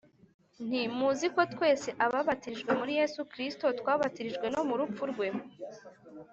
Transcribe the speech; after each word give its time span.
Nti 0.67 0.81
muziko 0.99 1.39
twese 1.53 1.89
ababatirijwe 2.05 2.71
muri 2.79 2.91
yesu 2.99 3.19
kirisito 3.31 3.65
twabatirijwe 3.79 4.45
no 4.55 4.61
mupfu 4.69 5.03
rwe? 5.11 5.27